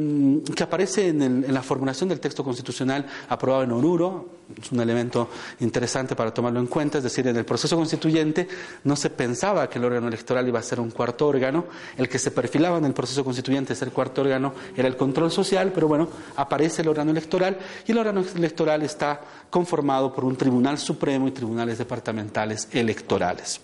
Mm, 0.00 0.44
que 0.54 0.62
aparece 0.62 1.08
en, 1.08 1.22
el, 1.22 1.44
en, 1.46 1.52
la 1.52 1.60
formulación 1.60 2.08
del 2.08 2.20
texto 2.20 2.44
constitucional 2.44 3.04
aprobado 3.28 3.64
en 3.64 3.72
Oruro, 3.72 4.28
es 4.62 4.70
un 4.70 4.78
elemento 4.78 5.28
interesante 5.58 6.14
para 6.14 6.32
tomarlo 6.32 6.60
en 6.60 6.68
cuenta, 6.68 6.98
es 6.98 7.04
decir, 7.04 7.26
en 7.26 7.36
el 7.36 7.44
proceso 7.44 7.74
constituyente 7.74 8.46
no 8.84 8.94
se 8.94 9.10
pensaba 9.10 9.68
que 9.68 9.80
el 9.80 9.84
órgano 9.84 10.06
electoral 10.06 10.46
iba 10.46 10.60
a 10.60 10.62
ser 10.62 10.78
un 10.78 10.92
cuarto 10.92 11.26
órgano, 11.26 11.64
el 11.96 12.08
que 12.08 12.20
se 12.20 12.30
perfilaba 12.30 12.78
en 12.78 12.84
el 12.84 12.92
proceso 12.92 13.24
constituyente 13.24 13.74
ser 13.74 13.90
cuarto 13.90 14.20
órgano 14.20 14.54
era 14.76 14.86
el 14.86 14.96
control 14.96 15.32
social, 15.32 15.72
pero 15.74 15.88
bueno, 15.88 16.08
aparece 16.36 16.82
el 16.82 16.88
órgano 16.90 17.10
electoral 17.10 17.58
y 17.84 17.90
el 17.90 17.98
órgano 17.98 18.22
electoral 18.36 18.82
está 18.82 19.20
conformado 19.50 20.14
por 20.14 20.24
un 20.24 20.36
tribunal 20.36 20.78
supremo 20.78 21.26
y 21.26 21.32
tribunales 21.32 21.76
departamentales 21.76 22.68
electorales. 22.70 23.60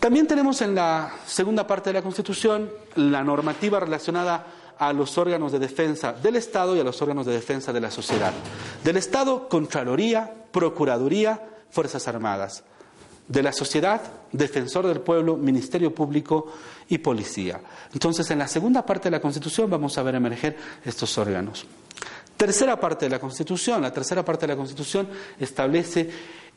También 0.00 0.26
tenemos 0.26 0.60
en 0.60 0.74
la 0.74 1.14
segunda 1.24 1.66
parte 1.68 1.90
de 1.90 1.94
la 1.94 2.02
Constitución 2.02 2.68
la 2.96 3.22
normativa 3.22 3.78
relacionada 3.78 4.63
a 4.78 4.92
los 4.92 5.16
órganos 5.18 5.52
de 5.52 5.58
defensa 5.58 6.12
del 6.12 6.36
Estado 6.36 6.76
y 6.76 6.80
a 6.80 6.84
los 6.84 7.00
órganos 7.02 7.26
de 7.26 7.32
defensa 7.32 7.72
de 7.72 7.80
la 7.80 7.90
sociedad. 7.90 8.32
Del 8.82 8.96
Estado, 8.96 9.48
Contraloría, 9.48 10.32
Procuraduría, 10.52 11.40
Fuerzas 11.70 12.06
Armadas. 12.08 12.64
De 13.26 13.42
la 13.42 13.52
sociedad, 13.52 14.00
Defensor 14.32 14.86
del 14.86 15.00
Pueblo, 15.00 15.36
Ministerio 15.36 15.94
Público 15.94 16.52
y 16.88 16.98
Policía. 16.98 17.60
Entonces, 17.92 18.30
en 18.30 18.38
la 18.38 18.48
segunda 18.48 18.84
parte 18.84 19.04
de 19.04 19.12
la 19.12 19.20
Constitución 19.20 19.70
vamos 19.70 19.96
a 19.96 20.02
ver 20.02 20.14
emerger 20.16 20.56
estos 20.84 21.16
órganos. 21.16 21.66
Tercera 22.36 22.78
parte 22.78 23.06
de 23.06 23.10
la 23.10 23.20
Constitución. 23.20 23.80
La 23.80 23.92
tercera 23.92 24.24
parte 24.24 24.46
de 24.46 24.52
la 24.52 24.56
Constitución 24.56 25.08
establece 25.38 26.10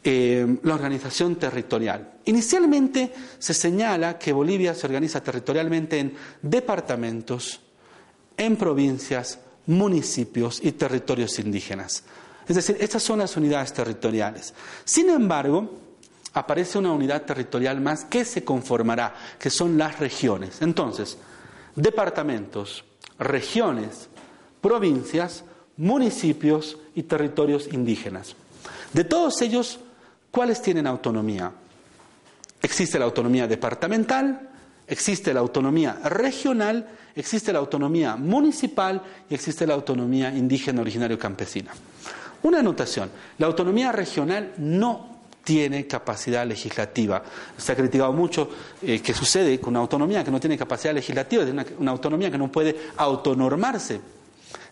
eh, 0.03 0.57
la 0.63 0.75
organización 0.75 1.35
territorial. 1.35 2.19
Inicialmente 2.25 3.13
se 3.39 3.53
señala 3.53 4.17
que 4.17 4.31
Bolivia 4.31 4.73
se 4.73 4.87
organiza 4.87 5.21
territorialmente 5.21 5.99
en 5.99 6.13
departamentos, 6.41 7.61
en 8.37 8.55
provincias, 8.55 9.39
municipios 9.65 10.59
y 10.63 10.71
territorios 10.71 11.39
indígenas. 11.39 12.03
Es 12.47 12.55
decir, 12.55 12.77
estas 12.79 13.03
son 13.03 13.19
las 13.19 13.35
unidades 13.35 13.73
territoriales. 13.73 14.53
Sin 14.85 15.09
embargo, 15.09 15.69
aparece 16.33 16.77
una 16.77 16.93
unidad 16.93 17.23
territorial 17.23 17.81
más 17.81 18.05
que 18.05 18.23
se 18.23 18.43
conformará, 18.43 19.13
que 19.37 19.49
son 19.49 19.77
las 19.77 19.99
regiones. 19.99 20.61
Entonces, 20.61 21.17
departamentos, 21.75 22.85
regiones, 23.19 24.07
provincias, 24.61 25.43
municipios 25.77 26.77
y 26.95 27.03
territorios 27.03 27.67
indígenas. 27.71 28.35
De 28.93 29.03
todos 29.03 29.41
ellos, 29.41 29.79
¿cuáles 30.31 30.61
tienen 30.61 30.87
autonomía? 30.87 31.51
Existe 32.61 32.97
la 32.97 33.05
autonomía 33.05 33.47
departamental, 33.47 34.49
existe 34.87 35.33
la 35.33 35.39
autonomía 35.41 35.99
regional 36.05 36.87
existe 37.17 37.51
la 37.51 37.59
autonomía 37.59 38.15
municipal 38.15 39.01
y 39.29 39.33
existe 39.33 39.65
la 39.65 39.73
autonomía 39.73 40.29
indígena 40.31 40.81
originario 40.81 41.17
campesina. 41.17 41.71
Una 42.43 42.59
anotación, 42.59 43.09
la 43.39 43.47
autonomía 43.47 43.91
regional 43.91 44.53
no 44.57 45.17
tiene 45.43 45.87
capacidad 45.87 46.45
legislativa. 46.45 47.23
Se 47.57 47.71
ha 47.71 47.75
criticado 47.75 48.13
mucho 48.13 48.49
eh, 48.81 49.01
que 49.01 49.13
sucede 49.13 49.59
con 49.59 49.71
una 49.71 49.79
autonomía 49.79 50.23
que 50.23 50.29
no 50.29 50.39
tiene 50.39 50.57
capacidad 50.57 50.93
legislativa, 50.93 51.43
es 51.43 51.53
una 51.79 51.91
autonomía 51.91 52.29
que 52.29 52.37
no 52.37 52.51
puede 52.51 52.75
autonormarse 52.97 53.99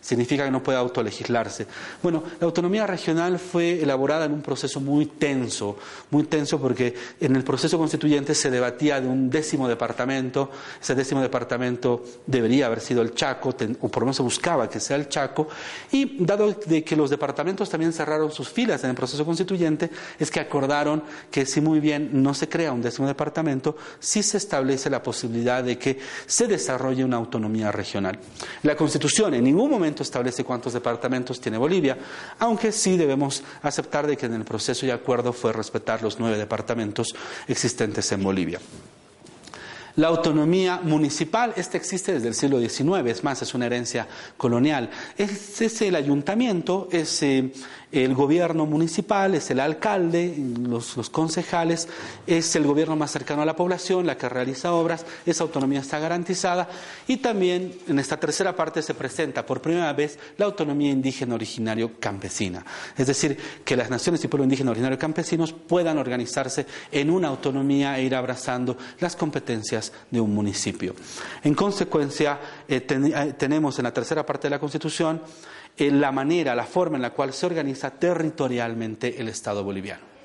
significa 0.00 0.44
que 0.44 0.50
no 0.50 0.62
puede 0.62 0.78
autolegislarse. 0.78 1.66
Bueno, 2.02 2.22
la 2.40 2.46
autonomía 2.46 2.86
regional 2.86 3.38
fue 3.38 3.82
elaborada 3.82 4.26
en 4.26 4.32
un 4.32 4.42
proceso 4.42 4.80
muy 4.80 5.06
tenso, 5.06 5.76
muy 6.10 6.24
tenso 6.24 6.60
porque 6.60 6.94
en 7.20 7.36
el 7.36 7.44
proceso 7.44 7.78
constituyente 7.78 8.34
se 8.34 8.50
debatía 8.50 9.00
de 9.00 9.08
un 9.08 9.30
décimo 9.30 9.68
departamento, 9.68 10.50
ese 10.80 10.94
décimo 10.94 11.20
departamento 11.20 12.04
debería 12.26 12.66
haber 12.66 12.80
sido 12.80 13.02
el 13.02 13.14
Chaco, 13.14 13.54
o 13.80 13.88
por 13.88 14.02
lo 14.02 14.06
menos 14.06 14.16
se 14.16 14.22
buscaba 14.22 14.68
que 14.68 14.80
sea 14.80 14.96
el 14.96 15.08
Chaco, 15.08 15.48
y 15.92 16.24
dado 16.24 16.52
de 16.66 16.84
que 16.84 16.96
los 16.96 17.10
departamentos 17.10 17.68
también 17.68 17.92
cerraron 17.92 18.30
sus 18.30 18.48
filas 18.48 18.82
en 18.84 18.90
el 18.90 18.96
proceso 18.96 19.24
constituyente, 19.24 19.90
es 20.18 20.30
que 20.30 20.40
acordaron 20.40 21.02
que 21.30 21.46
si 21.46 21.60
muy 21.60 21.80
bien 21.80 22.10
no 22.12 22.34
se 22.34 22.48
crea 22.48 22.72
un 22.72 22.82
décimo 22.82 23.06
departamento, 23.06 23.76
sí 23.98 24.22
se 24.22 24.36
establece 24.36 24.90
la 24.90 25.02
posibilidad 25.02 25.62
de 25.62 25.78
que 25.78 25.98
se 26.26 26.46
desarrolle 26.46 27.04
una 27.04 27.16
autonomía 27.16 27.72
regional. 27.72 28.18
La 28.62 28.76
Constitución 28.76 29.34
en 29.34 29.44
ningún 29.44 29.70
momento 29.70 29.95
establece 30.02 30.44
cuántos 30.44 30.72
departamentos 30.72 31.40
tiene 31.40 31.58
Bolivia, 31.58 31.96
aunque 32.38 32.72
sí 32.72 32.96
debemos 32.96 33.42
aceptar 33.62 34.06
de 34.06 34.16
que 34.16 34.26
en 34.26 34.34
el 34.34 34.44
proceso 34.44 34.86
y 34.86 34.90
acuerdo 34.90 35.32
fue 35.32 35.52
respetar 35.52 36.02
los 36.02 36.18
nueve 36.18 36.38
departamentos 36.38 37.14
existentes 37.48 38.10
en 38.12 38.22
Bolivia. 38.22 38.60
La 39.96 40.08
autonomía 40.08 40.80
municipal, 40.82 41.54
esta 41.56 41.78
existe 41.78 42.12
desde 42.12 42.28
el 42.28 42.34
siglo 42.34 42.60
XIX, 42.60 43.06
es 43.06 43.24
más, 43.24 43.40
es 43.40 43.54
una 43.54 43.64
herencia 43.64 44.06
colonial. 44.36 44.90
Es, 45.16 45.80
el 45.80 45.96
ayuntamiento, 45.96 46.88
es 46.92 47.22
eh, 47.22 47.50
el 48.04 48.14
gobierno 48.14 48.66
municipal, 48.66 49.34
es 49.34 49.50
el 49.50 49.60
alcalde, 49.60 50.34
los, 50.60 50.94
concejales, 51.10 51.88
es 52.26 52.54
el 52.56 52.64
gobierno 52.64 52.96
más 52.96 53.10
cercano 53.10 53.42
a 53.42 53.46
la 53.46 53.56
población, 53.56 54.06
la 54.06 54.16
que 54.16 54.28
realiza 54.28 54.72
obras, 54.72 55.06
esa 55.24 55.44
autonomía 55.44 55.80
está 55.80 55.98
garantizada 55.98 56.68
y 57.06 57.18
también 57.18 57.74
en 57.88 57.98
esta 57.98 58.18
tercera 58.18 58.54
parte 58.54 58.82
se 58.82 58.94
presenta 58.94 59.46
por 59.46 59.60
primera 59.60 59.92
vez 59.92 60.18
la 60.36 60.46
autonomía 60.46 60.90
indígena 60.90 61.34
originario 61.34 61.92
campesina. 61.98 62.64
Es 62.96 63.06
decir, 63.06 63.38
que 63.64 63.76
las 63.76 63.90
naciones 63.90 64.22
y 64.24 64.28
pueblos 64.28 64.46
indígenas 64.46 64.72
originarios 64.72 65.00
campesinos 65.00 65.52
puedan 65.52 65.98
organizarse 65.98 66.66
en 66.92 67.10
una 67.10 67.28
autonomía 67.28 67.98
e 67.98 68.04
ir 68.04 68.14
abrazando 68.14 68.76
las 69.00 69.16
competencias 69.16 69.92
de 70.10 70.20
un 70.20 70.34
municipio. 70.34 70.94
En 71.42 71.54
consecuencia, 71.54 72.38
eh, 72.68 72.86
eh, 72.88 73.34
tenemos 73.38 73.78
en 73.78 73.84
la 73.84 73.92
tercera 73.92 74.24
parte 74.24 74.46
de 74.46 74.50
la 74.50 74.58
Constitución 74.58 75.20
en 75.76 76.00
la 76.00 76.12
manera, 76.12 76.54
la 76.54 76.64
forma 76.64 76.96
en 76.96 77.02
la 77.02 77.10
cual 77.10 77.32
se 77.32 77.46
organiza 77.46 77.90
territorialmente 77.90 79.20
el 79.20 79.28
Estado 79.28 79.62
boliviano. 79.62 80.16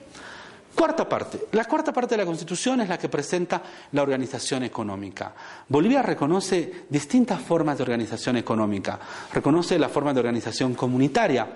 Cuarta 0.75 1.07
parte. 1.07 1.47
La 1.51 1.66
cuarta 1.66 1.91
parte 1.91 2.16
de 2.16 2.19
la 2.19 2.25
Constitución 2.25 2.81
es 2.81 2.89
la 2.89 2.97
que 2.97 3.09
presenta 3.09 3.62
la 3.91 4.01
organización 4.01 4.63
económica. 4.63 5.34
Bolivia 5.67 6.01
reconoce 6.01 6.85
distintas 6.89 7.41
formas 7.41 7.78
de 7.78 7.84
organización 7.84 8.38
económica. 8.38 9.00
Reconoce 9.34 9.78
la 9.78 9.89
forma 9.89 10.13
de 10.13 10.22
organización 10.22 10.73
comunitaria. 10.73 11.47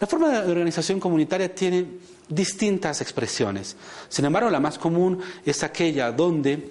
La 0.00 0.06
forma 0.06 0.28
de 0.28 0.50
organización 0.50 0.98
comunitaria 0.98 1.54
tiene 1.54 1.86
distintas 2.28 3.00
expresiones. 3.00 3.76
Sin 4.08 4.24
embargo, 4.24 4.50
la 4.50 4.60
más 4.60 4.78
común 4.78 5.20
es 5.44 5.62
aquella 5.62 6.10
donde 6.10 6.68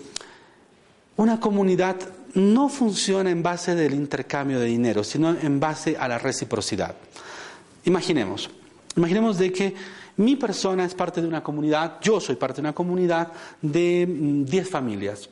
una 1.15 1.39
comunidad 1.39 1.95
no 2.35 2.69
funciona 2.69 3.31
en 3.31 3.41
base 3.41 3.75
del 3.75 3.93
intercambio 3.93 4.59
de 4.59 4.67
dinero, 4.67 5.03
sino 5.03 5.29
en 5.29 5.59
base 5.59 5.97
a 5.97 6.07
la 6.07 6.17
reciprocidad. 6.17 6.95
Imaginemos, 7.85 8.49
imaginemos 8.95 9.37
de 9.37 9.51
que 9.51 9.75
mi 10.17 10.35
persona 10.35 10.85
es 10.85 10.93
parte 10.93 11.21
de 11.21 11.27
una 11.27 11.43
comunidad, 11.43 11.97
yo 12.01 12.19
soy 12.19 12.35
parte 12.35 12.55
de 12.57 12.61
una 12.61 12.73
comunidad 12.73 13.31
de 13.61 14.05
10 14.07 14.67
mm, 14.67 14.69
familias. 14.69 15.29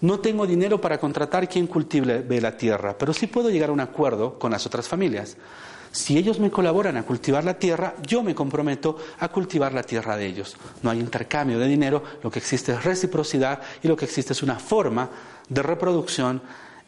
No 0.00 0.18
tengo 0.18 0.46
dinero 0.46 0.80
para 0.80 0.98
contratar 0.98 1.48
quien 1.48 1.68
cultive 1.68 2.40
la 2.40 2.56
tierra, 2.56 2.96
pero 2.98 3.12
sí 3.12 3.28
puedo 3.28 3.50
llegar 3.50 3.70
a 3.70 3.72
un 3.72 3.80
acuerdo 3.80 4.38
con 4.38 4.50
las 4.50 4.66
otras 4.66 4.88
familias. 4.88 5.36
Si 5.92 6.16
ellos 6.16 6.40
me 6.40 6.50
colaboran 6.50 6.96
a 6.96 7.02
cultivar 7.04 7.44
la 7.44 7.58
tierra, 7.58 7.94
yo 8.04 8.22
me 8.22 8.34
comprometo 8.34 8.96
a 9.20 9.28
cultivar 9.28 9.74
la 9.74 9.82
tierra 9.82 10.16
de 10.16 10.26
ellos. 10.26 10.56
No 10.82 10.90
hay 10.90 10.98
intercambio 10.98 11.58
de 11.58 11.68
dinero, 11.68 12.02
lo 12.22 12.30
que 12.30 12.38
existe 12.38 12.72
es 12.72 12.82
reciprocidad 12.82 13.60
y 13.82 13.88
lo 13.88 13.96
que 13.96 14.06
existe 14.06 14.32
es 14.32 14.42
una 14.42 14.58
forma 14.58 15.10
de 15.52 15.62
reproducción 15.62 16.42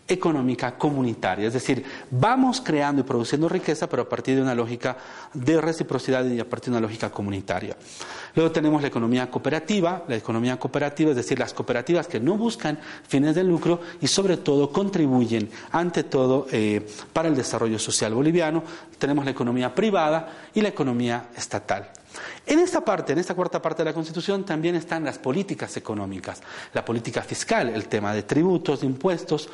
económica 0.07 0.77
comunitaria. 0.77 1.47
Es 1.47 1.55
decir, 1.55 1.85
vamos 2.11 2.61
creando 2.61 3.01
y 3.01 3.05
produciendo 3.05 3.49
riqueza, 3.49 3.89
pero 3.89 4.03
a 4.03 4.09
partir 4.09 4.37
de 4.37 4.43
una 4.43 4.55
lógica 4.55 4.97
de 5.33 5.61
reciprocidad 5.61 6.25
y 6.27 6.41
a 6.41 6.49
partir 6.49 6.67
de 6.67 6.79
una 6.79 6.87
lógica 6.87 7.11
comunitaria. 7.11 7.77
Luego 8.35 8.51
tenemos 8.53 8.83
la 8.83 8.89
economía 8.89 9.31
cooperativa, 9.31 10.05
la 10.09 10.17
economía 10.17 10.59
cooperativa, 10.59 11.11
es 11.11 11.17
decir, 11.17 11.39
las 11.39 11.55
cooperativas 11.55 12.07
que 12.07 12.21
no 12.21 12.37
buscan 12.37 12.79
fines 13.09 13.35
de 13.35 13.45
lucro 13.45 13.81
y 14.01 14.07
sobre 14.07 14.37
todo 14.37 14.71
contribuyen, 14.71 15.49
ante 15.73 16.05
todo, 16.05 16.47
eh, 16.51 16.87
para 17.13 17.29
el 17.29 17.37
desarrollo 17.37 17.79
social 17.79 18.13
boliviano. 18.13 18.63
Tenemos 18.99 19.25
la 19.25 19.31
economía 19.31 19.75
privada 19.75 20.49
y 20.53 20.61
la 20.61 20.69
economía 20.69 21.29
estatal. 21.37 21.91
En 22.47 22.59
esta 22.59 22.85
parte, 22.85 23.13
en 23.13 23.19
esta 23.19 23.35
cuarta 23.35 23.61
parte 23.61 23.83
de 23.83 23.91
la 23.91 23.95
Constitución, 23.95 24.45
también 24.45 24.75
están 24.75 25.05
las 25.05 25.19
políticas 25.19 25.77
económicas, 25.77 26.41
la 26.73 26.85
política 26.85 27.23
fiscal, 27.23 27.69
el 27.69 27.89
tema 27.89 28.15
de 28.15 28.23
tributos, 28.23 28.81
de 28.81 28.87
impuestos, 28.87 29.49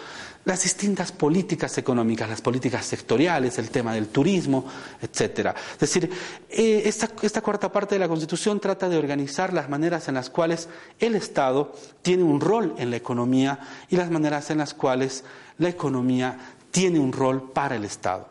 las 0.44 0.62
distintas 0.62 1.12
políticas 1.12 1.76
económicas, 1.78 2.28
las 2.28 2.40
políticas 2.40 2.86
sectoriales, 2.86 3.58
el 3.58 3.70
tema 3.70 3.92
del 3.94 4.08
turismo, 4.08 4.64
etcétera. 5.00 5.54
Es 5.74 5.80
decir, 5.80 6.10
eh, 6.48 6.82
esta, 6.86 7.08
esta 7.22 7.42
cuarta 7.42 7.70
parte 7.70 7.94
de 7.94 7.98
la 7.98 8.08
Constitución 8.08 8.58
trata 8.60 8.88
de 8.88 8.98
organizar 8.98 9.52
las 9.52 9.68
maneras 9.68 10.08
en 10.08 10.14
las 10.14 10.30
cuales 10.30 10.68
el 10.98 11.14
Estado 11.14 11.72
tiene 12.02 12.22
un 12.22 12.40
rol 12.40 12.74
en 12.78 12.90
la 12.90 12.96
economía 12.96 13.60
y 13.88 13.96
las 13.96 14.10
maneras 14.10 14.50
en 14.50 14.58
las 14.58 14.74
cuales 14.74 15.24
la 15.58 15.68
economía 15.68 16.38
tiene 16.70 16.98
un 16.98 17.12
rol 17.12 17.50
para 17.52 17.76
el 17.76 17.84
Estado. 17.84 18.28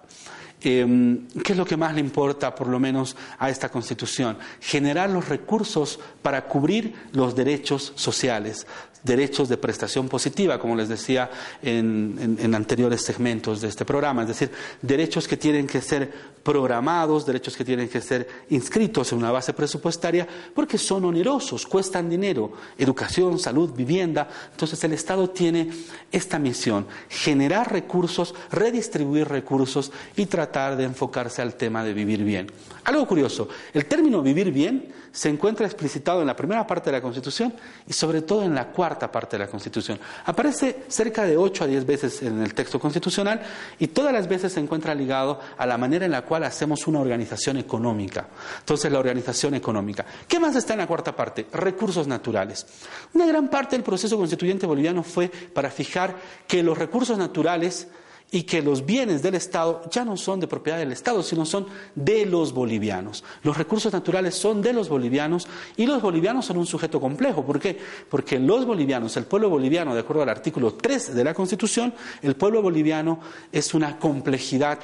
Em, 0.62 1.28
¿Qué 1.44 1.54
es 1.54 1.58
lo 1.58 1.66
que 1.66 1.78
más 1.78 1.94
le 1.94 2.02
importa, 2.02 2.54
por 2.54 2.68
lo 2.68 2.80
menos, 2.80 3.16
a 3.38 3.50
esta 3.50 3.70
Constitución? 3.70 4.38
Generar 4.60 5.10
los 5.10 5.30
recursos 5.30 6.00
para 6.22 6.46
cubrir 6.48 6.94
los 7.14 7.34
derechos 7.34 7.94
sociales, 7.96 8.68
derechos 9.02 9.48
de 9.48 9.56
prestación 9.56 10.10
positiva, 10.10 10.60
como 10.60 10.76
les 10.76 10.90
decía 10.90 11.32
en, 11.62 12.38
en, 12.42 12.54
anteriores 12.54 13.02
segmentos 13.02 13.62
de 13.62 13.70
este 13.70 13.86
programa, 13.86 14.24
es 14.24 14.28
decir, 14.28 14.52
derechos 14.82 15.26
que 15.26 15.38
tienen 15.38 15.66
que 15.68 15.80
ser 15.80 16.12
programados, 16.44 17.26
derechos 17.26 17.56
que 17.56 17.64
tienen 17.64 17.88
que 17.88 18.02
ser 18.02 18.28
inscritos 18.50 19.14
en 19.14 19.20
una 19.20 19.32
base 19.32 19.54
presupuestaria, 19.54 20.28
porque 20.54 20.78
son 20.78 21.06
onerosos, 21.06 21.66
cuestan 21.66 22.10
dinero, 22.10 22.52
educación, 22.78 23.40
salud, 23.40 23.72
vivienda. 23.72 24.28
Entonces 24.52 24.84
el 24.84 24.92
Estado 24.92 25.30
tiene 25.30 25.70
esta 26.12 26.38
misión, 26.38 26.86
generar 27.08 27.72
recursos, 27.72 28.36
redistribuir 28.52 29.30
recursos 29.30 29.92
y 30.18 30.26
tratar 30.26 30.49
de 30.50 30.84
enfocarse 30.84 31.42
al 31.42 31.54
tema 31.54 31.84
de 31.84 31.94
vivir 31.94 32.24
bien. 32.24 32.48
Algo 32.86 33.06
curioso, 33.06 33.48
el 33.74 33.86
término 33.86 34.22
vivir 34.22 34.52
bien 34.52 34.92
se 35.12 35.30
encuentra 35.30 35.66
explicitado 35.66 36.22
en 36.22 36.28
la 36.28 36.36
primera 36.36 36.66
parte 36.66 36.90
de 36.90 36.98
la 36.98 37.02
Constitución 37.02 37.54
y 37.88 37.94
sobre 37.94 38.22
todo 38.22 38.44
en 38.44 38.56
la 38.56 38.68
cuarta 38.68 39.12
parte 39.12 39.38
de 39.38 39.46
la 39.46 39.50
Constitución. 39.50 40.00
Aparece 40.26 40.84
cerca 40.88 41.24
de 41.24 41.38
8 41.38 41.64
a 41.64 41.68
10 41.68 41.86
veces 41.86 42.22
en 42.24 42.42
el 42.42 42.54
texto 42.54 42.80
constitucional 42.80 43.42
y 43.78 43.88
todas 43.88 44.12
las 44.12 44.28
veces 44.28 44.54
se 44.54 44.60
encuentra 44.60 44.96
ligado 44.96 45.40
a 45.58 45.66
la 45.66 45.78
manera 45.78 46.06
en 46.06 46.12
la 46.12 46.24
cual 46.24 46.44
hacemos 46.44 46.88
una 46.88 47.00
organización 47.00 47.58
económica. 47.58 48.28
Entonces, 48.60 48.92
la 48.92 49.00
organización 49.00 49.54
económica. 49.54 50.06
¿Qué 50.28 50.40
más 50.40 50.56
está 50.56 50.74
en 50.74 50.80
la 50.80 50.88
cuarta 50.88 51.16
parte? 51.16 51.48
Recursos 51.54 52.08
naturales. 52.08 52.66
Una 53.14 53.28
gran 53.28 53.50
parte 53.50 53.76
del 53.76 53.84
proceso 53.84 54.18
constituyente 54.18 54.66
boliviano 54.66 55.04
fue 55.04 55.30
para 55.30 55.70
fijar 55.70 56.16
que 56.48 56.64
los 56.64 56.78
recursos 56.78 57.18
naturales 57.18 57.88
y 58.32 58.44
que 58.44 58.62
los 58.62 58.86
bienes 58.86 59.22
del 59.22 59.36
Estado 59.36 59.82
ya 59.90 60.06
no 60.06 60.16
son 60.16 60.40
de 60.40 60.48
propiedad 60.48 60.78
del 60.78 60.92
Estado, 60.92 61.24
sino 61.24 61.46
son 61.46 61.66
de 61.96 62.26
los 62.26 62.54
bolivianos. 62.54 63.24
Los 63.44 63.58
recursos 63.58 63.92
naturales 63.92 64.36
son 64.36 64.62
de 64.62 64.74
los 64.74 64.90
bolivianos 64.90 65.48
y 65.78 65.86
los 65.86 66.02
bolivianos 66.02 66.46
son 66.46 66.58
un 66.58 66.66
sujeto 66.66 67.02
complejo. 67.02 67.44
¿Por 67.44 67.60
qué? 67.60 67.78
Porque 68.10 68.40
los 68.40 68.66
bolivianos, 68.66 69.18
el 69.18 69.26
pueblo 69.26 69.50
boliviano, 69.50 69.94
de 69.94 70.02
acuerdo 70.02 70.22
al 70.24 70.30
artículo 70.30 70.74
3 70.74 71.16
de 71.16 71.24
la 71.24 71.34
Constitución, 71.34 71.94
el 72.22 72.36
pueblo 72.36 72.62
boliviano 72.62 73.20
es 73.52 73.74
una 73.74 73.98
complejidad 73.98 74.80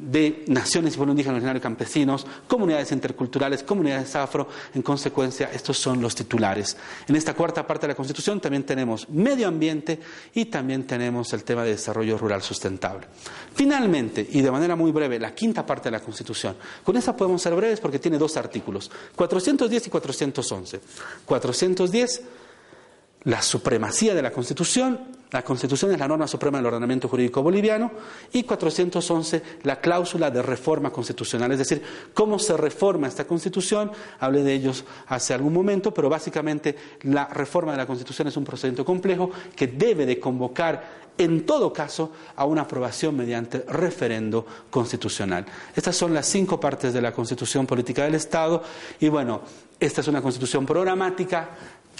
de 0.00 0.44
naciones 0.46 0.94
y 0.94 0.96
pueblos 0.96 1.12
indígenas, 1.14 1.56
y 1.56 1.60
campesinos, 1.60 2.26
comunidades 2.48 2.90
interculturales, 2.92 3.62
comunidades 3.62 4.16
afro. 4.16 4.48
En 4.74 4.82
consecuencia, 4.82 5.50
estos 5.52 5.78
son 5.78 6.00
los 6.00 6.14
titulares. 6.14 6.76
En 7.06 7.16
esta 7.16 7.34
cuarta 7.34 7.66
parte 7.66 7.86
de 7.86 7.92
la 7.92 7.96
Constitución 7.96 8.40
también 8.40 8.64
tenemos 8.64 9.08
medio 9.10 9.48
ambiente 9.48 10.00
y 10.34 10.46
también 10.46 10.86
tenemos 10.86 11.32
el 11.32 11.44
tema 11.44 11.64
de 11.64 11.72
desarrollo 11.72 12.16
rural 12.16 12.42
sustentable. 12.42 13.06
Finalmente, 13.54 14.26
y 14.30 14.40
de 14.40 14.50
manera 14.50 14.74
muy 14.74 14.90
breve, 14.90 15.18
la 15.18 15.34
quinta 15.34 15.66
parte 15.66 15.84
de 15.84 15.92
la 15.92 16.00
Constitución. 16.00 16.56
Con 16.82 16.96
esa 16.96 17.14
podemos 17.14 17.42
ser 17.42 17.54
breves 17.54 17.80
porque 17.80 17.98
tiene 17.98 18.16
dos 18.16 18.36
artículos, 18.36 18.90
410 19.16 19.86
y 19.86 19.90
411. 19.90 20.80
410 21.26 22.22
la 23.24 23.42
supremacía 23.42 24.14
de 24.14 24.22
la 24.22 24.32
Constitución, 24.32 25.19
la 25.30 25.42
Constitución 25.42 25.92
es 25.92 25.98
la 25.98 26.08
norma 26.08 26.26
suprema 26.26 26.58
del 26.58 26.66
ordenamiento 26.66 27.08
jurídico 27.08 27.42
boliviano, 27.42 27.90
y 28.32 28.42
411, 28.42 29.42
la 29.62 29.80
cláusula 29.80 30.30
de 30.30 30.42
reforma 30.42 30.90
constitucional, 30.90 31.52
es 31.52 31.58
decir, 31.58 31.82
cómo 32.14 32.38
se 32.38 32.56
reforma 32.56 33.06
esta 33.06 33.26
Constitución, 33.26 33.92
hablé 34.18 34.42
de 34.42 34.54
ellos 34.54 34.84
hace 35.06 35.34
algún 35.34 35.52
momento, 35.52 35.94
pero 35.94 36.08
básicamente 36.08 36.76
la 37.02 37.26
reforma 37.26 37.72
de 37.72 37.78
la 37.78 37.86
Constitución 37.86 38.28
es 38.28 38.36
un 38.36 38.44
procedimiento 38.44 38.84
complejo 38.84 39.30
que 39.54 39.68
debe 39.68 40.06
de 40.06 40.18
convocar 40.18 41.00
en 41.18 41.44
todo 41.44 41.72
caso 41.72 42.12
a 42.34 42.46
una 42.46 42.62
aprobación 42.62 43.14
mediante 43.14 43.64
referendo 43.68 44.46
constitucional. 44.70 45.44
Estas 45.76 45.94
son 45.94 46.14
las 46.14 46.26
cinco 46.26 46.58
partes 46.58 46.94
de 46.94 47.02
la 47.02 47.12
Constitución 47.12 47.66
Política 47.66 48.04
del 48.04 48.14
Estado. 48.14 48.62
Y 49.00 49.08
bueno, 49.10 49.42
esta 49.78 50.00
es 50.00 50.08
una 50.08 50.22
constitución 50.22 50.64
programática 50.64 51.50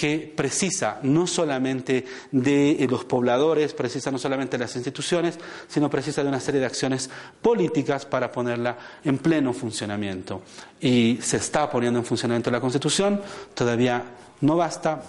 que 0.00 0.32
precisa 0.35 0.99
no 1.02 1.26
solamente 1.26 2.06
de 2.32 2.70
eh, 2.70 2.87
los 2.88 3.05
pobladores, 3.05 3.75
precisa 3.75 4.11
no 4.11 4.19
solamente 4.19 4.56
de 4.56 4.64
las 4.64 4.75
instituciones, 4.75 5.38
sino 5.69 5.91
precisa 5.91 6.23
de 6.23 6.31
una 6.31 6.41
serie 6.41 6.58
de 6.58 6.64
acciones 6.64 7.11
políticas 7.43 8.06
para 8.06 8.32
ponerla 8.32 8.79
en 9.05 9.19
pleno 9.19 9.52
funcionamiento. 9.52 10.41
Y 10.81 11.19
se 11.20 11.37
está 11.37 11.69
poniendo 11.69 11.99
en 11.99 12.06
funcionamiento 12.06 12.50
la 12.50 12.62
Constitución, 12.62 13.20
todavía 13.52 14.02
no 14.41 14.56
basta, 14.56 15.02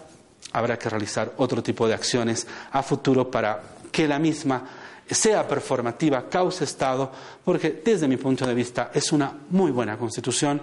habrá 0.52 0.78
que 0.78 0.90
realizar 0.90 1.36
otro 1.38 1.64
tipo 1.64 1.88
de 1.88 1.94
acciones 1.94 2.46
a 2.74 2.84
futuro 2.84 3.32
para 3.32 3.64
que 3.94 4.10
la 4.10 4.20
misma 4.20 4.68
sea 5.10 5.48
performativa, 5.48 6.28
cause 6.28 6.66
Estado, 6.66 7.10
porque 7.46 7.82
desde 7.82 8.10
mi 8.10 8.18
punto 8.18 8.46
de 8.46 8.54
vista 8.54 8.92
es 8.94 9.14
una 9.14 9.32
muy 9.52 9.72
buena 9.72 9.98
Constitución 9.98 10.60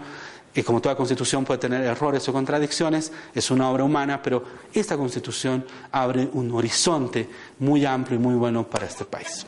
y 0.58 0.64
como 0.64 0.80
toda 0.80 0.96
constitución 0.96 1.44
puede 1.44 1.60
tener 1.60 1.84
errores 1.84 2.28
o 2.28 2.32
contradicciones, 2.32 3.12
es 3.32 3.48
una 3.52 3.70
obra 3.70 3.84
humana, 3.84 4.20
pero 4.20 4.42
esta 4.72 4.96
constitución 4.96 5.64
abre 5.92 6.28
un 6.32 6.50
horizonte 6.50 7.28
muy 7.60 7.86
amplio 7.86 8.18
y 8.18 8.22
muy 8.22 8.34
bueno 8.34 8.68
para 8.68 8.86
este 8.86 9.04
país. 9.04 9.46